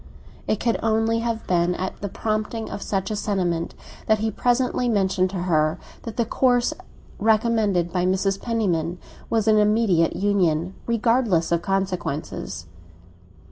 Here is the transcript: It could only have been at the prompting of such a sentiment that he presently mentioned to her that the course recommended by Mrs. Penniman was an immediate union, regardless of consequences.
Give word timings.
It 0.47 0.59
could 0.59 0.79
only 0.81 1.19
have 1.19 1.45
been 1.45 1.75
at 1.75 2.01
the 2.01 2.09
prompting 2.09 2.71
of 2.71 2.81
such 2.81 3.11
a 3.11 3.15
sentiment 3.15 3.75
that 4.07 4.17
he 4.17 4.31
presently 4.31 4.89
mentioned 4.89 5.29
to 5.29 5.43
her 5.43 5.77
that 6.01 6.17
the 6.17 6.25
course 6.25 6.73
recommended 7.19 7.93
by 7.93 8.07
Mrs. 8.07 8.41
Penniman 8.41 8.97
was 9.29 9.47
an 9.47 9.57
immediate 9.59 10.15
union, 10.15 10.73
regardless 10.87 11.51
of 11.51 11.61
consequences. 11.61 12.65